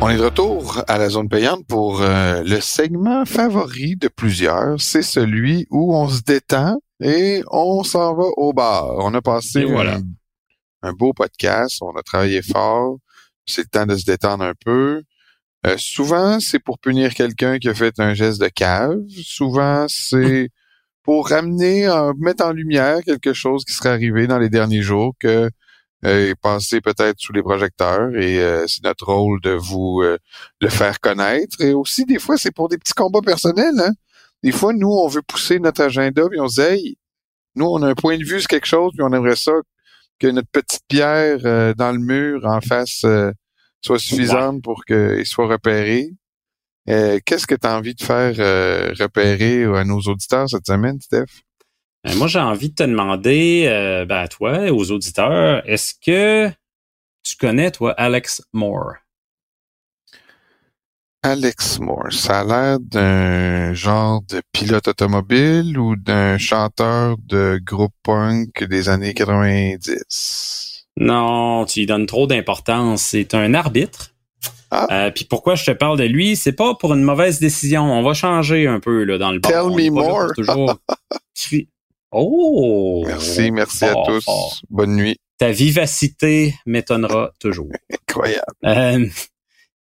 On 0.00 0.10
est 0.10 0.18
de 0.18 0.22
retour 0.22 0.82
à 0.86 0.98
la 0.98 1.08
zone 1.08 1.30
payante 1.30 1.66
pour 1.66 2.02
euh, 2.02 2.42
le 2.42 2.60
segment 2.60 3.24
favori 3.24 3.96
de 3.96 4.08
plusieurs. 4.08 4.78
C'est 4.78 5.02
celui 5.02 5.66
où 5.70 5.96
on 5.96 6.08
se 6.08 6.20
détend 6.20 6.78
et 7.02 7.42
on 7.50 7.82
s'en 7.84 8.14
va 8.14 8.24
au 8.36 8.52
bar. 8.52 8.96
On 8.98 9.14
a 9.14 9.22
passé 9.22 9.60
Et 9.60 9.64
voilà. 9.64 9.94
un, 9.94 10.02
un 10.82 10.92
beau 10.92 11.14
podcast, 11.14 11.78
on 11.80 11.92
a 11.96 12.02
travaillé 12.02 12.42
fort. 12.42 12.98
C'est 13.46 13.62
le 13.62 13.68
temps 13.68 13.86
de 13.86 13.96
se 13.96 14.04
détendre 14.04 14.44
un 14.44 14.52
peu. 14.62 15.02
Euh, 15.66 15.76
souvent, 15.78 16.38
c'est 16.38 16.58
pour 16.58 16.78
punir 16.78 17.14
quelqu'un 17.14 17.58
qui 17.58 17.70
a 17.70 17.74
fait 17.74 17.98
un 17.98 18.12
geste 18.12 18.42
de 18.42 18.48
cave. 18.48 18.98
Souvent, 19.22 19.86
c'est 19.88 20.50
pour 21.04 21.28
ramener, 21.28 21.88
en- 21.88 22.14
mettre 22.14 22.44
en 22.44 22.52
lumière 22.52 22.98
quelque 23.04 23.32
chose 23.34 23.64
qui 23.64 23.72
serait 23.74 23.90
arrivé 23.90 24.26
dans 24.26 24.38
les 24.38 24.48
derniers 24.48 24.82
jours 24.82 25.14
que 25.20 25.48
euh, 26.04 26.30
est 26.30 26.34
passé 26.34 26.80
peut-être 26.80 27.18
sous 27.18 27.32
les 27.32 27.42
projecteurs 27.42 28.14
et 28.16 28.38
euh, 28.42 28.66
c'est 28.66 28.82
notre 28.84 29.06
rôle 29.06 29.40
de 29.40 29.52
vous 29.52 30.00
euh, 30.02 30.18
le 30.60 30.68
faire 30.68 31.00
connaître. 31.00 31.60
Et 31.60 31.72
aussi, 31.72 32.04
des 32.04 32.18
fois, 32.18 32.36
c'est 32.36 32.50
pour 32.50 32.68
des 32.68 32.76
petits 32.78 32.92
combats 32.94 33.22
personnels. 33.22 33.78
Hein? 33.78 33.92
Des 34.42 34.52
fois, 34.52 34.72
nous, 34.74 34.90
on 34.90 35.08
veut 35.08 35.22
pousser 35.22 35.58
notre 35.60 35.82
agenda 35.82 36.28
puis 36.28 36.40
on 36.40 36.48
se 36.48 36.60
dit, 36.60 36.66
hey, 36.66 36.98
nous, 37.54 37.66
on 37.66 37.82
a 37.82 37.88
un 37.88 37.94
point 37.94 38.18
de 38.18 38.24
vue 38.24 38.40
sur 38.40 38.48
quelque 38.48 38.66
chose 38.66 38.92
puis 38.94 39.02
on 39.02 39.12
aimerait 39.12 39.36
ça 39.36 39.52
que 40.18 40.26
notre 40.26 40.48
petite 40.50 40.82
pierre 40.88 41.38
euh, 41.44 41.74
dans 41.74 41.92
le 41.92 41.98
mur 41.98 42.44
en 42.44 42.60
face 42.60 43.02
euh, 43.04 43.30
soit 43.80 43.98
suffisante 43.98 44.62
pour 44.62 44.84
qu'il 44.84 45.26
soit 45.26 45.46
repéré. 45.48 46.12
Euh, 46.88 47.18
Qu'est-ce 47.24 47.46
que 47.46 47.54
tu 47.54 47.66
as 47.66 47.76
envie 47.76 47.94
de 47.94 48.02
faire 48.02 48.34
euh, 48.38 48.92
repérer 48.98 49.64
à 49.64 49.84
nos 49.84 50.00
auditeurs 50.00 50.48
cette 50.48 50.66
semaine, 50.66 51.00
Steph? 51.00 51.42
Euh, 52.06 52.14
moi, 52.16 52.26
j'ai 52.26 52.38
envie 52.40 52.68
de 52.70 52.74
te 52.74 52.82
demander, 52.82 53.64
euh, 53.66 54.04
ben, 54.04 54.18
à 54.18 54.28
toi, 54.28 54.70
aux 54.70 54.90
auditeurs, 54.90 55.62
est-ce 55.68 55.94
que 55.94 56.50
tu 57.22 57.36
connais, 57.36 57.70
toi, 57.70 57.92
Alex 57.92 58.42
Moore? 58.52 58.94
Alex 61.22 61.78
Moore, 61.78 62.12
ça 62.12 62.40
a 62.40 62.44
l'air 62.44 62.80
d'un 62.80 63.72
genre 63.72 64.20
de 64.28 64.42
pilote 64.52 64.88
automobile 64.88 65.78
ou 65.78 65.96
d'un 65.96 66.36
chanteur 66.36 67.16
de 67.18 67.58
groupe 67.64 67.94
punk 68.02 68.62
des 68.64 68.90
années 68.90 69.14
90. 69.14 70.84
Non, 70.98 71.64
tu 71.64 71.80
lui 71.80 71.86
donnes 71.86 72.04
trop 72.04 72.26
d'importance. 72.26 73.02
C'est 73.02 73.32
un 73.32 73.54
arbitre. 73.54 74.13
Ah. 74.74 75.06
Euh, 75.06 75.10
Puis 75.10 75.24
pourquoi 75.24 75.54
je 75.54 75.64
te 75.64 75.70
parle 75.70 75.98
de 75.98 76.04
lui, 76.04 76.34
c'est 76.34 76.52
pas 76.52 76.74
pour 76.74 76.94
une 76.94 77.02
mauvaise 77.02 77.38
décision. 77.38 77.84
On 77.84 78.02
va 78.02 78.12
changer 78.12 78.66
un 78.66 78.80
peu 78.80 79.04
là 79.04 79.18
dans 79.18 79.30
le. 79.30 79.40
Tell 79.40 79.70
me 79.70 79.90
more. 79.90 80.32
toujours 80.34 80.76
Oh. 82.16 83.02
Merci, 83.06 83.50
merci 83.50 83.84
à 83.84 83.94
tous. 84.06 84.24
fort. 84.24 84.60
Bonne 84.70 84.96
nuit. 84.96 85.16
Ta 85.38 85.50
vivacité 85.50 86.54
m'étonnera 86.64 87.32
toujours. 87.40 87.70
Incroyable. 88.08 88.44
Euh, 88.64 89.06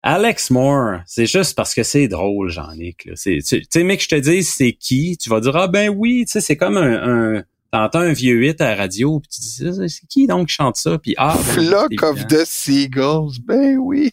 Alex 0.02 0.50
Moore, 0.50 1.02
c'est 1.05 1.28
juste 1.28 1.55
parce 1.55 1.73
que 1.73 1.83
c'est 1.83 2.07
drôle, 2.07 2.50
Jean-Nic. 2.50 3.07
Tu 3.16 3.41
sais, 3.41 3.83
mec, 3.83 4.03
je 4.03 4.09
te 4.09 4.16
dis 4.16 4.44
c'est 4.44 4.73
qui, 4.73 5.17
tu 5.17 5.30
vas 5.30 5.39
dire 5.39 5.55
ah 5.55 5.67
ben 5.67 5.89
oui, 5.89 6.25
tu 6.25 6.33
sais, 6.33 6.41
c'est 6.41 6.57
comme 6.57 6.78
un, 6.78 7.38
un 7.38 7.44
t'entends 7.73 8.00
un 8.00 8.13
vieux 8.13 8.44
hit 8.45 8.61
à 8.61 8.69
la 8.69 8.75
radio, 8.75 9.19
puis 9.19 9.30
tu 9.30 9.41
dis 9.41 9.89
c'est 9.89 10.07
qui 10.07 10.28
donc 10.28 10.47
qui 10.47 10.53
chante 10.53 10.75
ça, 10.75 11.00
puis 11.00 11.16
ah. 11.17 11.35
ben, 11.35 11.44
Flock 11.44 12.03
of 12.03 12.28
the 12.28 12.45
Seagulls, 12.45 13.39
ben 13.44 13.78
oui. 13.78 14.11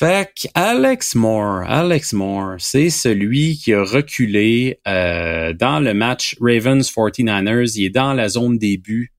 Fait 0.00 0.48
Alex 0.54 1.14
Moore, 1.14 1.62
Alex 1.66 2.14
Moore, 2.14 2.54
c'est 2.56 2.88
celui 2.88 3.58
qui 3.58 3.74
a 3.74 3.84
reculé 3.84 4.80
euh, 4.88 5.52
dans 5.52 5.78
le 5.78 5.92
match 5.92 6.36
Ravens 6.40 6.90
49ers. 6.90 7.72
Il 7.76 7.84
est 7.84 7.90
dans 7.90 8.14
la 8.14 8.30
zone 8.30 8.56
des 8.56 8.78
buts. 8.78 9.12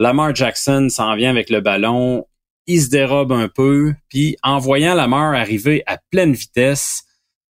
Lamar 0.00 0.34
Jackson 0.34 0.88
s'en 0.90 1.14
vient 1.14 1.30
avec 1.30 1.48
le 1.48 1.60
ballon. 1.60 2.26
Il 2.66 2.82
se 2.82 2.90
dérobe 2.90 3.30
un 3.30 3.46
peu. 3.46 3.94
Puis 4.08 4.36
en 4.42 4.58
voyant 4.58 4.96
Lamar 4.96 5.32
arriver 5.32 5.84
à 5.86 5.96
pleine 6.10 6.32
vitesse, 6.32 7.04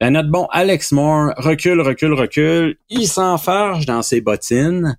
ben, 0.00 0.10
notre 0.10 0.32
bon 0.32 0.48
Alex 0.50 0.90
Moore 0.90 1.34
recule, 1.36 1.80
recule, 1.80 2.14
recule. 2.14 2.78
Il 2.88 3.06
s'enfarge 3.06 3.86
dans 3.86 4.02
ses 4.02 4.20
bottines. 4.20 4.98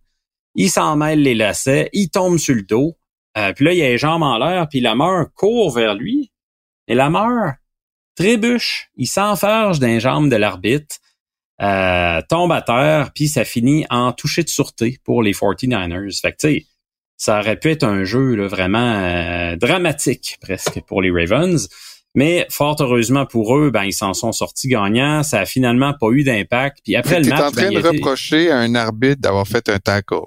Il 0.56 0.70
s'en 0.70 0.96
mêle 0.96 1.22
les 1.22 1.36
lacets. 1.36 1.90
Il 1.92 2.08
tombe 2.12 2.38
sur 2.38 2.56
le 2.56 2.64
dos. 2.64 2.96
Euh, 3.38 3.52
puis 3.52 3.66
là, 3.66 3.74
il 3.74 3.82
a 3.82 3.90
les 3.90 3.98
jambes 3.98 4.24
en 4.24 4.38
l'air. 4.38 4.70
Puis 4.70 4.80
Lamar 4.80 5.34
court 5.36 5.76
vers 5.76 5.96
lui. 5.96 6.32
Et 6.88 6.96
Lamar 6.96 7.56
trébuche, 8.18 8.90
il 8.98 9.08
s'enfarge 9.08 9.80
d'un 9.80 10.00
jambe 10.00 10.30
de 10.30 10.36
l'arbitre, 10.36 10.98
euh, 11.62 12.22
tombe 12.28 12.52
à 12.52 12.62
terre, 12.62 13.12
puis 13.16 13.28
ça 13.28 13.46
finit 13.46 13.86
en 13.90 14.12
toucher 14.12 14.44
de 14.44 14.50
sûreté 14.50 15.00
pour 15.04 15.24
les 15.24 15.34
49ers. 15.34 16.20
Fait 16.20 16.32
que, 16.32 16.38
tu 16.38 16.48
sais, 16.48 16.66
ça 17.16 17.40
aurait 17.40 17.58
pu 17.58 17.70
être 17.72 17.84
un 17.84 18.04
jeu 18.04 18.36
là, 18.36 18.48
vraiment 18.48 18.94
euh, 18.94 19.56
dramatique 19.56 20.38
presque 20.42 20.82
pour 20.82 21.02
les 21.02 21.12
Ravens. 21.12 21.68
Mais 22.16 22.48
fort 22.50 22.76
heureusement 22.80 23.26
pour 23.26 23.56
eux, 23.56 23.70
ben 23.70 23.84
ils 23.84 23.94
s'en 23.94 24.14
sont 24.14 24.32
sortis 24.32 24.68
gagnants. 24.68 25.24
Ça 25.24 25.42
a 25.42 25.46
finalement 25.46 25.94
pas 25.94 26.10
eu 26.10 26.24
d'impact. 26.24 26.80
Puis 26.84 26.96
après 26.96 27.20
le 27.20 27.30
match, 27.30 27.42
en 27.42 27.52
train 27.52 27.70
ben, 27.70 27.82
de 27.82 27.88
reprocher 27.88 28.50
à 28.50 28.58
un 28.58 28.74
arbitre 28.76 29.22
d'avoir 29.22 29.48
fait 29.48 29.70
un 29.70 29.78
tackle. 29.78 30.26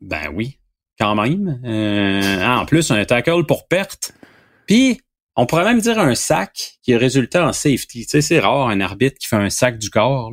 Ben 0.00 0.32
oui, 0.34 0.58
quand 0.98 1.14
même. 1.14 1.60
Euh, 1.64 2.44
en 2.44 2.66
plus, 2.66 2.90
un 2.90 3.04
tackle 3.04 3.44
pour 3.46 3.68
perte. 3.68 4.12
Puis, 4.66 5.00
on 5.36 5.46
pourrait 5.46 5.64
même 5.64 5.80
dire 5.80 5.98
un 5.98 6.14
sac 6.14 6.74
qui 6.82 6.92
est 6.92 6.96
résulté 6.96 7.38
en 7.38 7.52
safety. 7.52 8.04
Tu 8.04 8.10
sais, 8.10 8.20
c'est 8.20 8.40
rare 8.40 8.68
un 8.68 8.80
arbitre 8.80 9.18
qui 9.18 9.28
fait 9.28 9.36
un 9.36 9.50
sac 9.50 9.78
du 9.78 9.90
corps. 9.90 10.32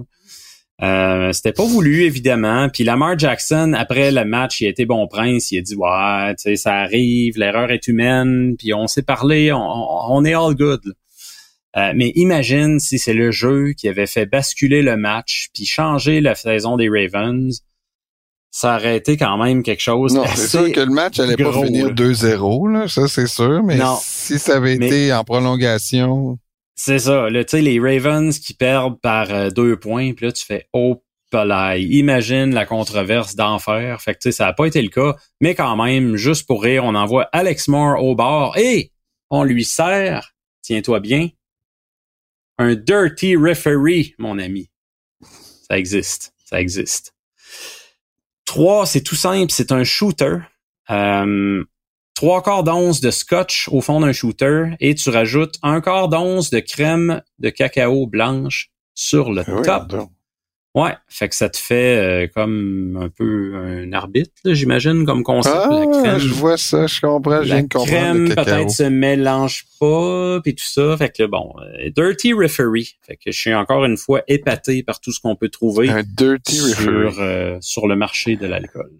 Euh, 0.83 1.31
c'était 1.31 1.53
pas 1.53 1.65
voulu, 1.65 2.03
évidemment. 2.03 2.69
Puis 2.69 2.83
Lamar 2.83 3.17
Jackson, 3.17 3.73
après 3.73 4.11
le 4.11 4.25
match, 4.25 4.61
il 4.61 4.67
a 4.67 4.69
été 4.69 4.85
bon 4.85 5.07
prince. 5.07 5.51
Il 5.51 5.59
a 5.59 5.61
dit, 5.61 5.75
ouais, 5.75 6.35
tu 6.35 6.43
sais, 6.43 6.55
ça 6.55 6.75
arrive, 6.75 7.37
l'erreur 7.37 7.71
est 7.71 7.87
humaine. 7.87 8.55
Puis 8.57 8.73
on 8.73 8.87
s'est 8.87 9.03
parlé, 9.03 9.51
on, 9.51 10.25
est 10.25 10.33
all 10.33 10.55
good. 10.55 10.81
Euh, 11.75 11.93
mais 11.95 12.11
imagine 12.15 12.79
si 12.79 12.97
c'est 12.97 13.13
le 13.13 13.31
jeu 13.31 13.73
qui 13.73 13.87
avait 13.87 14.07
fait 14.07 14.25
basculer 14.25 14.81
le 14.81 14.97
match 14.97 15.49
puis 15.53 15.65
changer 15.65 16.21
la 16.21 16.35
saison 16.35 16.77
des 16.77 16.89
Ravens. 16.89 17.63
Ça 18.49 18.75
aurait 18.77 18.97
été 18.97 19.17
quand 19.17 19.37
même 19.37 19.61
quelque 19.61 19.81
chose. 19.81 20.13
Non, 20.15 20.23
c'est 20.35 20.47
sûr 20.47 20.71
que 20.71 20.79
le 20.79 20.91
match 20.91 21.19
allait 21.19 21.35
pas 21.37 21.51
finir 21.51 21.87
là. 21.87 21.93
2-0, 21.93 22.67
là, 22.71 22.87
ça 22.87 23.07
c'est 23.07 23.27
sûr, 23.27 23.61
mais 23.63 23.75
Non. 23.75 23.97
si 24.01 24.39
ça 24.39 24.55
avait 24.57 24.77
Mais- 24.77 24.87
été 24.87 25.13
en 25.13 25.23
prolongation, 25.23 26.39
C'est 26.75 26.99
ça. 26.99 27.29
Là, 27.29 27.43
tu 27.43 27.51
sais, 27.57 27.61
les 27.61 27.79
Ravens 27.79 28.37
qui 28.39 28.53
perdent 28.53 28.99
par 29.01 29.31
euh, 29.31 29.49
deux 29.49 29.77
points, 29.79 30.13
puis 30.13 30.27
là, 30.27 30.31
tu 30.31 30.45
fais 30.45 30.67
oh 30.73 31.03
palais. 31.31 31.83
Imagine 31.83 32.53
la 32.53 32.65
controverse 32.65 33.35
d'enfer. 33.35 34.01
Fait 34.01 34.13
que 34.13 34.19
tu 34.19 34.29
sais, 34.29 34.31
ça 34.31 34.45
n'a 34.45 34.53
pas 34.53 34.65
été 34.65 34.81
le 34.81 34.89
cas. 34.89 35.15
Mais 35.41 35.55
quand 35.55 35.75
même, 35.75 36.15
juste 36.15 36.47
pour 36.47 36.63
rire, 36.63 36.83
on 36.85 36.95
envoie 36.95 37.23
Alex 37.33 37.67
Moore 37.67 38.01
au 38.01 38.15
bord 38.15 38.57
et 38.57 38.91
on 39.29 39.43
lui 39.43 39.65
sert, 39.65 40.33
tiens-toi 40.61 40.99
bien, 41.01 41.29
un 42.59 42.75
dirty 42.75 43.35
referee, 43.35 44.15
mon 44.17 44.39
ami. 44.39 44.69
Ça 45.69 45.77
existe. 45.77 46.33
Ça 46.45 46.61
existe. 46.61 47.13
Trois, 48.47 48.85
c'est 48.85 49.01
tout 49.01 49.15
simple, 49.15 49.51
c'est 49.51 49.71
un 49.71 49.83
shooter. 49.83 50.37
Euh, 50.89 51.63
trois 52.15 52.41
quarts 52.41 52.63
d'once 52.63 53.01
de 53.01 53.11
scotch 53.11 53.67
au 53.71 53.81
fond 53.81 53.99
d'un 53.99 54.13
shooter 54.13 54.69
et 54.79 54.95
tu 54.95 55.09
rajoutes 55.09 55.59
un 55.61 55.81
quart 55.81 56.07
d'once 56.07 56.49
de 56.49 56.59
crème 56.59 57.21
de 57.39 57.49
cacao 57.49 58.07
blanche 58.07 58.71
sur 58.95 59.31
le 59.31 59.43
oui, 59.47 59.61
top. 59.63 60.09
Ouais, 60.79 60.93
fait 61.07 61.27
que 61.27 61.33
ça 61.35 61.49
te 61.49 61.57
fait 61.57 61.97
euh, 61.97 62.27
comme 62.35 62.99
un 63.01 63.09
peu 63.09 63.55
un 63.55 63.91
arbitre, 63.93 64.31
là, 64.43 64.53
j'imagine, 64.53 65.05
comme 65.07 65.23
concept. 65.23 65.55
la 65.55 65.63
Ah, 65.81 65.85
crème, 66.03 66.19
je 66.19 66.33
vois 66.33 66.55
ça, 66.57 66.85
je 66.85 67.01
comprends, 67.01 67.41
je 67.41 67.49
la 67.49 67.55
viens 67.55 67.63
de 67.63 67.67
comprendre 67.73 67.87
crème 67.99 68.23
le 68.29 68.35
cacao. 68.35 68.45
peut-être 68.45 68.69
se 68.69 68.83
mélange 68.83 69.65
pas, 69.79 70.39
puis 70.43 70.53
tout 70.53 70.65
ça. 70.65 70.95
Fait 70.97 71.09
que 71.09 71.23
bon, 71.25 71.51
euh, 71.61 71.89
dirty 71.95 72.33
referee. 72.33 72.89
Fait 73.01 73.15
que 73.15 73.31
je 73.31 73.39
suis 73.39 73.53
encore 73.55 73.85
une 73.85 73.97
fois 73.97 74.21
épaté 74.27 74.83
par 74.83 74.99
tout 74.99 75.11
ce 75.11 75.19
qu'on 75.19 75.35
peut 75.35 75.49
trouver 75.49 75.89
Un 75.89 76.03
dirty 76.03 76.59
referee. 76.59 76.83
sur, 77.11 77.15
euh, 77.21 77.57
sur 77.59 77.87
le 77.87 77.95
marché 77.95 78.35
de 78.35 78.45
l'alcool. 78.45 78.91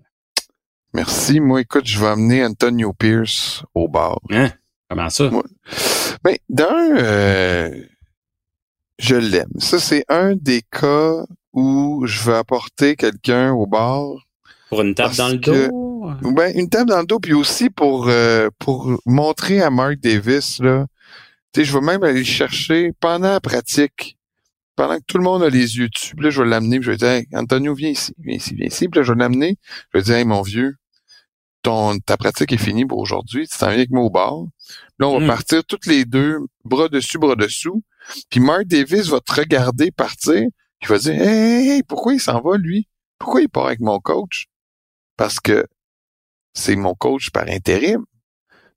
Merci. 0.96 1.40
Moi, 1.40 1.62
écoute, 1.62 1.86
je 1.86 2.00
vais 2.00 2.08
amener 2.08 2.44
Antonio 2.44 2.92
Pierce 2.94 3.64
au 3.76 3.88
bar. 3.88 4.20
Hein? 4.32 4.50
Comment 4.90 5.10
ça? 5.12 5.30
Moi- 5.30 5.44
Mais 6.26 6.40
d'un, 6.50 6.98
euh, 6.98 7.70
je 8.98 9.16
l'aime. 9.16 9.52
Ça, 9.60 9.78
c'est 9.80 10.06
un 10.10 10.34
des 10.36 10.64
cas 10.72 11.24
où 11.60 12.06
je 12.06 12.22
veux 12.22 12.36
apporter 12.36 12.96
quelqu'un 12.96 13.52
au 13.52 13.66
bar. 13.66 14.04
Pour 14.70 14.82
une 14.82 14.94
tape 14.94 15.16
dans 15.16 15.30
le 15.30 15.38
que- 15.40 15.68
dos? 15.70 16.34
Ben, 16.34 16.52
une 16.56 16.70
table 16.70 16.90
dans 16.92 17.00
le 17.00 17.06
dos, 17.06 17.20
puis 17.20 17.34
aussi 17.34 17.70
pour 17.70 18.08
euh, 18.10 18.50
pour 18.60 18.92
montrer 19.06 19.62
à 19.62 19.70
Mark 19.70 19.96
Davis, 19.96 20.60
là, 20.60 20.86
tu 21.52 21.62
sais, 21.62 21.66
je 21.66 21.74
vais 21.74 21.84
même 21.84 22.04
aller 22.04 22.20
le 22.20 22.24
chercher 22.26 22.92
pendant 23.00 23.32
la 23.32 23.40
pratique, 23.42 24.18
pendant 24.76 24.98
que 24.98 25.04
tout 25.08 25.18
le 25.18 25.24
monde 25.24 25.42
a 25.44 25.50
les 25.50 25.78
yeux 25.78 25.90
dessus, 25.90 26.16
puis 26.16 26.24
là, 26.26 26.30
je 26.30 26.42
vais 26.44 26.48
l'amener, 26.48 26.78
puis 26.80 26.86
je 26.86 26.92
vais 26.92 26.98
dire, 26.98 27.08
hey, 27.10 27.28
Antonio, 27.34 27.74
viens 27.74 27.90
ici, 27.90 28.14
viens 28.20 28.36
ici, 28.36 28.54
viens 28.56 28.68
ici, 28.68 28.88
puis 28.88 29.00
là, 29.00 29.04
je 29.04 29.12
vais 29.14 29.20
l'amener, 29.20 29.58
je 29.92 29.98
vais 29.98 30.04
dire, 30.04 30.16
hey, 30.18 30.26
mon 30.26 30.42
vieux, 30.44 30.76
ton, 31.64 31.98
ta 32.00 32.16
pratique 32.18 32.54
est 32.54 32.58
finie 32.58 32.86
pour 32.86 33.00
aujourd'hui, 33.00 33.48
tu 33.48 33.58
t'en 33.58 33.68
viens 33.68 33.76
avec 33.78 33.90
moi 33.90 34.04
au 34.04 34.10
bar. 34.10 34.36
Là, 35.00 35.08
on 35.08 35.18
va 35.20 35.26
Mm. 35.26 35.28
partir 35.28 35.66
toutes 35.66 35.88
les 35.88 36.06
deux, 36.06 36.38
bras 36.64 36.88
dessus, 36.88 37.18
bras 37.18 37.36
dessous, 37.36 37.82
puis 38.30 38.40
Mark 38.40 38.66
Davis 38.66 39.08
va 39.10 39.20
te 39.20 39.34
regarder 39.34 39.92
partir, 39.92 40.44
il 40.82 40.88
va 40.88 40.98
dire, 40.98 41.20
hey, 41.22 41.84
pourquoi 41.84 42.14
il 42.14 42.20
s'en 42.20 42.42
va, 42.42 42.58
lui? 42.58 42.88
Pourquoi 43.20 43.42
il 43.42 43.50
part 43.50 43.68
avec 43.68 43.80
mon 43.80 44.00
coach? 44.00 44.48
Parce 45.16 45.40
que 45.40 45.66
c'est 46.54 46.76
mon 46.76 46.94
coach 46.94 47.30
par 47.32 47.48
intérim. 47.48 48.06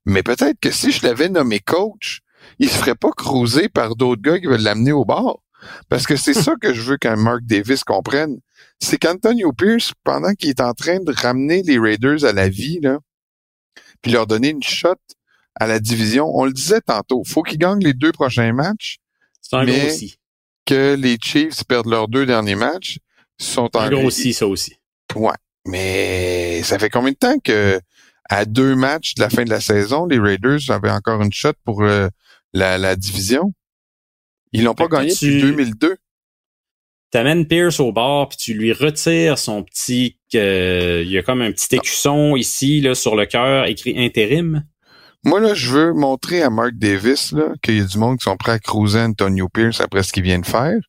Mais 0.05 0.23
peut-être 0.23 0.59
que 0.59 0.71
si 0.71 0.91
je 0.91 1.05
l'avais 1.05 1.29
nommé 1.29 1.59
coach, 1.59 2.21
il 2.57 2.69
se 2.69 2.77
ferait 2.77 2.95
pas 2.95 3.11
cruiser 3.11 3.69
par 3.69 3.95
d'autres 3.95 4.21
gars 4.21 4.39
qui 4.39 4.47
veulent 4.47 4.61
l'amener 4.61 4.91
au 4.91 5.05
bord. 5.05 5.43
Parce 5.89 6.07
que 6.07 6.15
c'est 6.15 6.33
ça 6.33 6.55
que 6.59 6.73
je 6.73 6.81
veux 6.81 6.97
qu'un 6.97 7.15
Mark 7.15 7.41
Davis 7.43 7.83
comprenne. 7.83 8.39
C'est 8.79 8.97
qu'Antonio 8.97 9.53
Pierce, 9.53 9.93
pendant 10.03 10.33
qu'il 10.33 10.49
est 10.49 10.61
en 10.61 10.73
train 10.73 10.99
de 10.99 11.11
ramener 11.11 11.61
les 11.61 11.77
Raiders 11.77 12.25
à 12.25 12.33
la 12.33 12.49
vie, 12.49 12.79
là, 12.81 12.99
puis 14.01 14.11
leur 14.11 14.25
donner 14.25 14.49
une 14.49 14.63
shot 14.63 14.95
à 15.59 15.67
la 15.67 15.79
division, 15.79 16.31
on 16.33 16.45
le 16.45 16.53
disait 16.53 16.81
tantôt, 16.81 17.23
faut 17.25 17.43
qu'ils 17.43 17.59
gagnent 17.59 17.83
les 17.83 17.93
deux 17.93 18.11
prochains 18.11 18.53
matchs. 18.53 18.97
C'est 19.41 19.55
un 19.55 19.65
Mais- 19.65 19.77
gros 19.79 19.87
aussi. 19.87 20.17
Que 20.71 20.95
les 20.95 21.17
Chiefs 21.21 21.65
perdent 21.65 21.87
leurs 21.89 22.07
deux 22.07 22.25
derniers 22.25 22.55
matchs, 22.55 22.99
sont 23.37 23.69
en 23.75 23.89
aussi, 24.05 24.31
ça 24.31 24.47
aussi. 24.47 24.75
Ouais. 25.15 25.33
Mais 25.67 26.63
ça 26.63 26.79
fait 26.79 26.89
combien 26.89 27.11
de 27.11 27.17
temps 27.17 27.37
que 27.39 27.79
à 28.29 28.45
deux 28.45 28.75
matchs 28.75 29.15
de 29.15 29.21
la 29.21 29.29
fin 29.29 29.43
de 29.43 29.49
la 29.49 29.59
saison, 29.59 30.05
les 30.05 30.17
Raiders 30.17 30.59
avaient 30.69 30.89
encore 30.91 31.21
une 31.21 31.33
shot 31.33 31.51
pour 31.65 31.83
euh, 31.83 32.07
la, 32.53 32.77
la 32.77 32.95
division? 32.95 33.53
Ils 34.53 34.63
l'ont 34.63 34.73
pas 34.73 34.87
que 34.87 34.95
gagné 34.95 35.13
tu- 35.13 35.25
depuis 35.25 35.41
2002. 35.41 35.97
T'amènes 37.11 37.45
Pierce 37.45 37.81
au 37.81 37.91
bord, 37.91 38.29
puis 38.29 38.37
tu 38.37 38.53
lui 38.53 38.71
retires 38.71 39.37
son 39.37 39.63
petit... 39.63 40.17
euh, 40.35 41.03
il 41.05 41.11
y 41.11 41.17
a 41.17 41.21
comme 41.23 41.41
un 41.41 41.51
petit 41.51 41.75
écusson 41.75 42.37
ici, 42.37 42.79
là, 42.79 42.95
sur 42.95 43.17
le 43.17 43.25
cœur, 43.25 43.65
écrit 43.65 43.93
intérim. 44.01 44.65
Moi, 45.23 45.39
là, 45.39 45.53
je 45.53 45.69
veux 45.69 45.93
montrer 45.93 46.41
à 46.41 46.49
Mark 46.49 46.73
Davis 46.73 47.35
qu'il 47.61 47.77
y 47.77 47.81
a 47.81 47.85
du 47.85 47.97
monde 47.99 48.17
qui 48.17 48.23
sont 48.23 48.37
prêts 48.37 48.53
à 48.53 48.59
cruiser 48.59 48.99
Antonio 48.99 49.47
Pierce 49.49 49.79
après 49.79 50.01
ce 50.01 50.11
qu'il 50.11 50.23
vient 50.23 50.39
de 50.39 50.45
faire. 50.47 50.79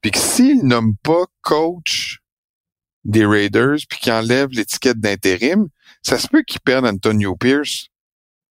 Puis 0.00 0.10
que 0.10 0.18
s'il 0.18 0.64
nomme 0.64 0.96
pas 0.96 1.26
coach 1.42 2.18
des 3.04 3.24
Raiders 3.24 3.78
puis 3.88 4.00
qu'il 4.00 4.12
enlève 4.12 4.48
l'étiquette 4.50 4.98
d'intérim, 4.98 5.68
ça 6.02 6.18
se 6.18 6.26
peut 6.26 6.42
qu'il 6.42 6.60
perde 6.60 6.86
Antonio 6.86 7.36
Pierce. 7.36 7.86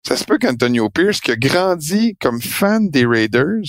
Ça 0.06 0.16
se 0.16 0.24
peut 0.24 0.38
qu'Antonio 0.38 0.88
Pierce, 0.88 1.20
qui 1.20 1.32
a 1.32 1.36
grandi 1.36 2.16
comme 2.16 2.40
fan 2.40 2.88
des 2.88 3.04
Raiders, 3.04 3.64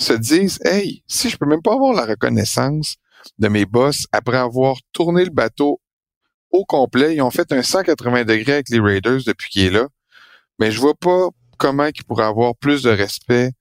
se 0.00 0.12
dise 0.12 0.58
Hey, 0.64 1.04
si 1.06 1.30
je 1.30 1.36
peux 1.36 1.46
même 1.46 1.62
pas 1.62 1.74
avoir 1.74 1.94
la 1.94 2.06
reconnaissance 2.06 2.96
de 3.38 3.46
mes 3.46 3.66
boss 3.66 4.08
après 4.10 4.38
avoir 4.38 4.76
tourné 4.92 5.24
le 5.24 5.30
bateau 5.30 5.80
au 6.50 6.64
complet, 6.64 7.14
ils 7.14 7.22
ont 7.22 7.30
fait 7.30 7.52
un 7.52 7.62
180 7.62 8.24
degrés 8.24 8.54
avec 8.54 8.68
les 8.70 8.80
Raiders 8.80 9.20
depuis 9.24 9.48
qu'il 9.50 9.62
est 9.62 9.70
là 9.70 9.86
mais 10.58 10.70
je 10.70 10.80
vois 10.80 10.94
pas 10.94 11.28
comment 11.58 11.86
il 11.86 12.04
pourrait 12.04 12.24
avoir 12.24 12.54
plus 12.56 12.82
de 12.82 12.90
respect, 12.90 13.52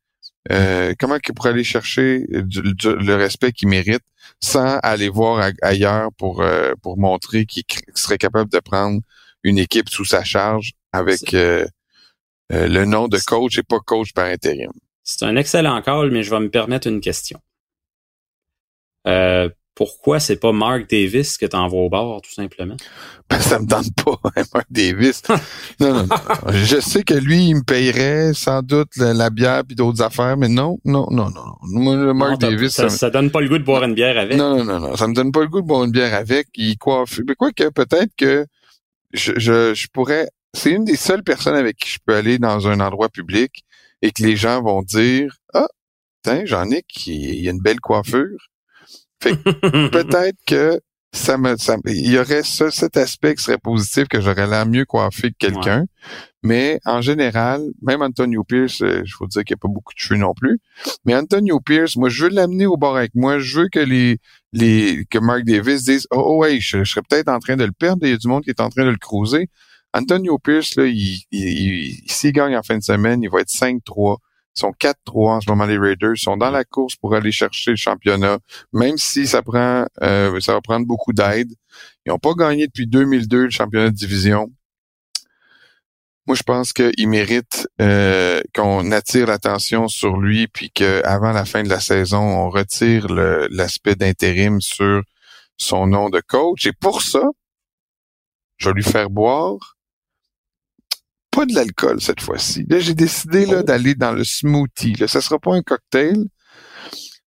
euh, 0.52 0.94
comment 1.00 1.16
il 1.16 1.34
pourrait 1.34 1.50
aller 1.52 1.64
chercher 1.64 2.26
du- 2.30 2.74
du- 2.74 2.96
le 2.96 3.16
respect 3.16 3.52
qu'il 3.52 3.68
mérite 3.70 4.04
sans 4.42 4.78
aller 4.84 5.10
voir 5.10 5.52
ailleurs 5.62 6.10
pour 6.18 6.42
euh, 6.42 6.74
pour 6.82 6.98
montrer 6.98 7.46
qu'il 7.46 7.64
serait 7.96 8.18
capable 8.18 8.52
de 8.52 8.60
prendre 8.60 9.02
une 9.44 9.58
équipe 9.58 9.90
sous 9.90 10.06
sa 10.06 10.24
charge 10.24 10.72
avec 10.92 11.34
euh, 11.34 11.66
euh, 12.54 12.68
le 12.68 12.86
nom 12.86 13.08
de 13.08 13.18
coach 13.20 13.58
et 13.58 13.64
pas 13.64 13.80
coach 13.80 14.14
par 14.14 14.26
intérim. 14.26 14.72
C'est 15.04 15.24
un 15.26 15.36
excellent 15.36 15.82
call, 15.82 16.12
mais 16.12 16.24
je 16.24 16.30
vais 16.32 16.40
me 16.40 16.50
permettre 16.50 16.88
une 16.88 17.02
question. 17.02 17.40
Pourquoi 19.78 20.20
c'est 20.20 20.38
pas 20.38 20.52
Mark 20.52 20.90
Davis 20.90 21.38
que 21.38 21.46
t'envoies 21.46 21.82
au 21.82 21.90
bord, 21.90 22.22
tout 22.22 22.34
simplement? 22.34 22.76
Ben, 23.30 23.42
ça 23.42 23.60
me 23.60 23.68
tente 23.68 23.94
pas, 23.94 24.18
hein, 24.38 24.44
Mark 24.54 24.68
Davis. 24.70 25.22
non, 25.82 25.94
non, 25.94 26.08
non. 26.08 26.16
Je 26.54 26.80
sais 26.80 27.04
que 27.04 27.14
lui, 27.14 27.50
il 27.50 27.56
me 27.56 27.62
payerait 27.62 28.34
sans 28.34 28.62
doute 28.62 28.96
la, 28.96 29.14
la 29.14 29.30
bière 29.30 29.64
puis 29.68 29.76
d'autres 29.76 30.02
affaires, 30.02 30.38
mais 30.38 30.48
non, 30.48 30.80
non, 30.86 31.08
non, 31.12 31.30
non. 31.30 31.44
Moi, 31.64 31.98
le 31.98 32.14
Mark 32.14 32.42
Non, 32.42 32.50
Davis, 32.50 32.72
ça, 32.72 32.88
ça, 32.88 32.98
ça 32.98 33.10
donne 33.10 33.30
pas 33.30 33.42
le 33.42 33.50
goût 33.50 33.58
de 33.58 33.66
boire 33.66 33.84
une 33.84 33.96
bière 33.96 34.18
avec. 34.18 34.38
Non, 34.38 34.56
non, 34.56 34.64
non, 34.64 34.80
non. 34.80 34.96
Ça 34.96 35.10
me 35.10 35.14
donne 35.14 35.34
pas 35.34 35.42
le 35.42 35.50
goût 35.50 35.62
de 35.62 35.68
boire 35.68 35.84
une 35.84 35.92
bière 35.92 36.14
avec. 36.14 36.48
Il 36.56 36.78
coiffe. 36.78 37.20
Mais 37.28 37.36
quoi 37.36 37.52
que 37.52 37.68
peut-être 37.68 38.16
que 38.18 38.46
je, 39.14 39.34
je, 39.36 39.74
je 39.74 39.88
pourrais. 39.92 40.30
C'est 40.54 40.72
une 40.72 40.86
des 40.86 40.96
seules 40.96 41.24
personnes 41.24 41.56
avec 41.56 41.76
qui 41.76 41.90
je 41.90 42.00
peux 42.06 42.16
aller 42.16 42.40
dans 42.40 42.66
un 42.70 42.80
endroit 42.80 43.10
public 43.10 43.66
et 44.02 44.12
que 44.12 44.24
les 44.24 44.38
gens 44.38 44.64
vont 44.64 44.84
dire 44.84 45.36
Ah, 45.54 45.68
tiens, 46.24 46.46
Jean-Nic, 46.46 47.08
il, 47.08 47.14
il 47.14 47.42
y 47.42 47.50
a 47.50 47.52
une 47.52 47.62
belle 47.62 47.82
coiffure. 47.82 48.38
Peut-être 49.92 50.38
que 50.46 50.80
ça 51.14 51.38
me, 51.38 51.56
ça, 51.58 51.78
me- 51.78 51.92
il 51.92 52.12
y 52.12 52.20
aurait 52.20 52.44
ce- 52.44 52.70
cet 52.70 52.98
aspect 52.98 53.36
qui 53.36 53.44
serait 53.44 53.58
positif 53.58 54.08
que 54.08 54.22
j'aurais 54.22 54.48
l'air 54.48 54.66
mieux 54.68 54.86
coiffé 54.86 55.32
que 55.32 55.38
quelqu'un. 55.40 55.86
Mais 56.44 56.80
en 56.86 57.02
général, 57.02 57.62
même 57.82 58.02
Antonio 58.04 58.44
Pierce, 58.44 58.82
euh, 58.84 59.02
je 59.06 59.16
vous 59.20 59.28
dire 59.28 59.44
qu'il 59.46 59.56
n'y 59.56 59.60
a 59.60 59.64
pas 59.68 59.74
beaucoup 59.74 59.94
de 59.94 60.00
cheveux 60.00 60.20
non 60.20 60.34
plus. 60.36 60.60
Mais 61.06 61.16
Antonio 61.16 61.60
Pierce, 61.62 61.96
moi, 61.98 62.10
je 62.10 62.26
veux 62.26 62.30
l'amener 62.32 62.66
au 62.68 62.78
bord 62.78 62.98
avec 62.98 63.16
moi. 63.16 63.40
Je 63.40 63.62
veux 63.62 63.70
que 63.70 63.80
les, 63.80 64.20
les, 64.54 65.06
que 65.10 65.20
Mark 65.20 65.44
Davis 65.46 65.86
dise, 65.86 66.08
oh, 66.12 66.24
oh 66.26 66.38
ouais, 66.40 66.60
je, 66.62 66.84
je 66.84 66.92
serais 66.92 67.04
peut-être 67.10 67.30
en 67.30 67.40
train 67.40 67.58
de 67.58 67.66
le 67.66 67.72
perdre. 67.74 68.06
Il 68.06 68.12
y 68.12 68.14
a 68.14 68.18
du 68.18 68.28
monde 68.28 68.44
qui 68.44 68.52
est 68.52 68.62
en 68.62 68.70
train 68.70 68.86
de 68.86 68.92
le 68.92 68.98
cruiser. 68.98 69.50
Antonio 69.94 70.40
Pierce, 70.40 70.76
là, 70.76 70.86
il, 70.86 71.22
il, 71.32 71.44
il- 71.50 72.04
s'il 72.12 72.34
gagne 72.34 72.56
en 72.58 72.64
fin 72.64 72.78
de 72.78 72.84
semaine, 72.84 73.24
il 73.24 73.30
va 73.30 73.42
être 73.42 73.50
5-3. 73.50 74.18
Ils 74.58 74.62
sont 74.62 74.72
4-3 74.72 75.38
en 75.38 75.42
ce 75.42 75.50
moment, 75.50 75.66
les 75.66 75.78
Raiders. 75.78 76.18
Sont 76.18 76.36
dans 76.36 76.50
la 76.50 76.64
course 76.64 76.96
pour 76.96 77.14
aller 77.14 77.32
chercher 77.32 77.72
le 77.72 77.78
championnat. 77.78 78.40
Même 78.74 78.98
si 78.98 79.28
ça 79.28 79.44
prend, 79.44 79.86
euh, 80.02 80.40
ça 80.40 80.54
va 80.54 80.62
prendre 80.62 80.88
beaucoup 80.88 81.14
d'aide. 81.14 81.54
Ils 82.06 82.10
n'ont 82.10 82.18
pas 82.18 82.34
gagné 82.34 82.66
depuis 82.66 82.88
2002 82.88 83.44
le 83.46 83.50
championnat 83.52 83.92
de 83.92 83.96
division. 83.96 84.52
Moi, 86.26 86.36
je 86.36 86.44
pense 86.44 86.74
qu'il 86.74 87.08
mérite 87.08 87.70
euh, 87.80 88.42
qu'on 88.54 88.92
attire 88.92 89.28
l'attention 89.28 89.88
sur 89.88 90.18
lui, 90.18 90.48
puis 90.48 90.72
qu'avant 90.72 91.32
la 91.32 91.46
fin 91.46 91.64
de 91.64 91.70
la 91.70 91.80
saison, 91.80 92.20
on 92.20 92.50
retire 92.50 93.08
l'aspect 93.08 93.96
d'intérim 93.96 94.60
sur 94.60 95.04
son 95.56 95.88
nom 95.88 96.10
de 96.10 96.20
coach. 96.20 96.66
Et 96.66 96.74
pour 96.74 97.02
ça, 97.04 97.24
je 98.58 98.70
vais 98.70 98.76
lui 98.76 98.84
faire 98.84 99.10
boire 99.10 99.77
pas 101.38 101.46
de 101.46 101.54
l'alcool 101.54 102.02
cette 102.02 102.22
fois-ci. 102.22 102.66
Là, 102.70 102.80
j'ai 102.80 102.94
décidé 102.96 103.46
là, 103.46 103.60
Oh. 103.60 103.64
d'aller 103.64 103.94
dans 103.96 104.12
le 104.12 104.24
smoothie. 104.24 104.94
Là. 104.96 105.08
Ça 105.08 105.22
sera 105.22 105.38
pas 105.40 105.54
un 105.54 105.62
cocktail. 105.62 106.26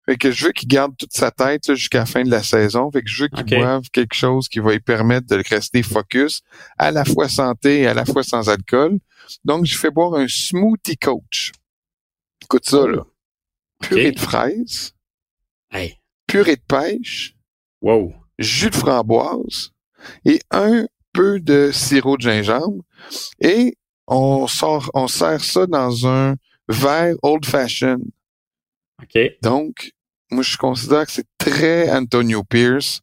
Fait 0.06 0.16
que 0.16 0.30
je 0.30 0.46
veux 0.46 0.52
qu'il 0.52 0.68
garde 0.68 0.96
toute 0.96 1.12
sa 1.12 1.30
tête 1.30 1.68
là, 1.68 1.74
jusqu'à 1.74 1.98
la 1.98 2.06
fin 2.06 2.22
de 2.22 2.30
la 2.30 2.42
saison. 2.42 2.90
Fait 2.90 3.02
que 3.02 3.08
je 3.10 3.24
veux 3.24 3.28
qu'il 3.28 3.44
boive 3.44 3.82
quelque 3.92 4.14
chose 4.14 4.48
qui 4.48 4.58
va 4.60 4.72
lui 4.72 4.80
permettre 4.80 5.26
de 5.26 5.42
rester 5.50 5.82
focus, 5.82 6.40
à 6.78 6.90
la 6.90 7.04
fois 7.04 7.28
santé 7.28 7.80
et 7.82 7.86
à 7.86 7.92
la 7.92 8.06
fois 8.06 8.22
sans 8.22 8.48
alcool. 8.48 8.98
Donc, 9.44 9.66
je 9.66 9.76
fais 9.76 9.90
boire 9.90 10.14
un 10.14 10.26
smoothie 10.26 10.96
coach. 10.96 11.52
Écoute 12.42 12.64
ça, 12.64 12.86
là. 12.86 13.04
Purée 13.80 14.12
de 14.12 14.18
fraises, 14.18 14.92
Hey. 15.70 15.98
purée 16.26 16.56
de 16.56 16.62
pêche, 16.66 17.36
Wow. 17.82 18.14
jus 18.38 18.70
de 18.70 18.74
framboise 18.76 19.72
et 20.24 20.40
un 20.50 20.86
peu 21.12 21.38
de 21.40 21.70
sirop 21.72 22.16
de 22.16 22.22
gingembre. 22.22 22.82
Et 23.40 23.76
on 24.08 24.46
sort, 24.46 24.90
on 24.94 25.06
sert 25.06 25.42
ça 25.44 25.66
dans 25.66 26.06
un 26.06 26.34
verre 26.68 27.14
old 27.22 27.44
fashioned. 27.46 28.02
OK. 29.02 29.18
Donc, 29.42 29.92
moi, 30.30 30.42
je 30.42 30.56
considère 30.56 31.06
que 31.06 31.12
c'est 31.12 31.26
très 31.38 31.90
Antonio 31.90 32.42
Pierce. 32.42 33.00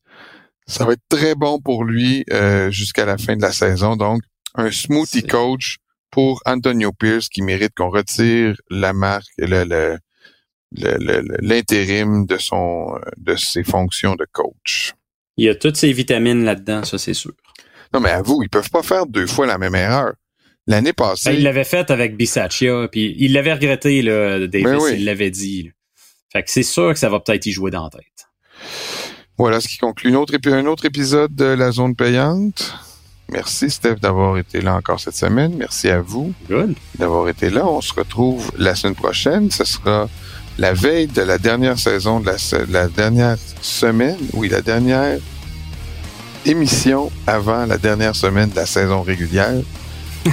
Ça 0.67 0.83
va 0.85 0.93
être 0.93 1.03
très 1.09 1.35
bon 1.35 1.59
pour 1.61 1.83
lui 1.83 2.25
euh, 2.31 2.71
jusqu'à 2.71 3.05
la 3.05 3.17
fin 3.17 3.35
de 3.37 3.41
la 3.41 3.51
saison. 3.51 3.95
Donc, 3.95 4.21
un 4.55 4.71
smoothie 4.71 5.23
coach 5.23 5.77
pour 6.11 6.41
Antonio 6.45 6.91
Pierce 6.91 7.29
qui 7.29 7.41
mérite 7.41 7.73
qu'on 7.75 7.89
retire 7.89 8.55
la 8.69 8.93
marque, 8.93 9.27
le, 9.37 9.63
le- 9.63 9.97
le- 10.71 10.97
le- 10.97 11.21
le- 11.21 11.37
l'intérim 11.41 12.25
de 12.25 12.37
son 12.37 12.97
de 13.17 13.35
ses 13.35 13.63
fonctions 13.63 14.15
de 14.15 14.25
coach. 14.31 14.93
Il 15.37 15.45
y 15.45 15.49
a 15.49 15.55
toutes 15.55 15.75
ces 15.77 15.91
vitamines 15.93 16.43
là-dedans, 16.43 16.83
ça, 16.83 16.97
c'est 16.97 17.13
sûr. 17.13 17.33
Non, 17.93 17.99
mais 17.99 18.09
à 18.09 18.21
vous, 18.21 18.41
ils 18.41 18.49
peuvent 18.49 18.69
pas 18.69 18.83
faire 18.83 19.05
deux 19.05 19.27
fois 19.27 19.45
la 19.45 19.57
même 19.57 19.75
erreur. 19.75 20.13
L'année 20.67 20.93
passée, 20.93 21.29
Ben, 21.29 21.35
il 21.37 21.43
l'avait 21.43 21.63
fait 21.63 21.91
avec 21.91 22.17
Bisaccia, 22.17 22.87
puis 22.91 23.15
il 23.19 23.33
l'avait 23.33 23.53
regretté, 23.53 24.01
là, 24.01 24.39
Davis, 24.47 24.63
Ben 24.65 24.77
oui. 24.81 24.91
il 24.97 25.05
l'avait 25.05 25.29
dit. 25.31 25.63
là. 25.63 25.69
Fait 26.33 26.43
que 26.43 26.49
c'est 26.51 26.63
sûr 26.63 26.91
que 26.93 26.99
ça 26.99 27.09
va 27.09 27.19
peut-être 27.19 27.45
y 27.45 27.51
jouer 27.51 27.71
dans 27.71 27.83
la 27.83 27.89
tête. 27.91 28.01
voilà 29.37 29.59
ce 29.61 29.67
qui 29.67 29.77
conclut 29.77 30.09
une 30.09 30.15
autre 30.15 30.33
épi- 30.33 30.51
un 30.53 30.65
autre 30.65 30.85
épisode 30.85 31.33
de 31.35 31.45
la 31.45 31.71
zone 31.71 31.95
payante. 31.95 32.73
Merci 33.29 33.69
Steph 33.69 33.95
d'avoir 33.95 34.37
été 34.37 34.61
là 34.61 34.75
encore 34.75 34.99
cette 34.99 35.15
semaine. 35.15 35.55
Merci 35.57 35.89
à 35.89 35.99
vous 36.01 36.33
Good. 36.49 36.75
d'avoir 36.99 37.27
été 37.29 37.49
là. 37.49 37.65
On 37.67 37.81
se 37.81 37.93
retrouve 37.93 38.51
la 38.57 38.75
semaine 38.75 38.95
prochaine. 38.95 39.49
Ce 39.51 39.63
sera 39.65 40.07
la 40.57 40.73
veille 40.73 41.07
de 41.07 41.21
la 41.21 41.37
dernière 41.37 41.77
saison 41.79 42.19
de 42.19 42.27
la, 42.27 42.37
se- 42.37 42.71
la 42.71 42.87
dernière 42.87 43.37
semaine, 43.61 44.17
oui, 44.33 44.47
la 44.49 44.61
dernière 44.61 45.17
émission 46.45 47.11
avant 47.27 47.65
la 47.65 47.77
dernière 47.77 48.15
semaine 48.15 48.49
de 48.49 48.55
la 48.55 48.65
saison 48.65 49.01
régulière. 49.01 49.53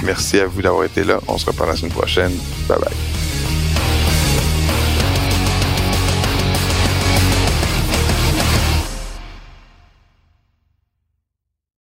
Merci 0.01 0.39
à 0.39 0.47
vous 0.47 0.61
d'avoir 0.61 0.85
été 0.85 1.03
là. 1.03 1.19
On 1.27 1.37
se 1.37 1.45
reparle 1.45 1.69
la 1.69 1.75
semaine 1.75 1.91
prochaine. 1.91 2.31
Bye 2.67 2.79
bye. 2.79 3.12